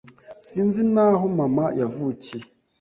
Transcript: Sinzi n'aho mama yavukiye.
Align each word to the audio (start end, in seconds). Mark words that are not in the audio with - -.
Sinzi 0.47 0.81
n'aho 0.93 1.25
mama 1.37 1.65
yavukiye. 1.79 2.45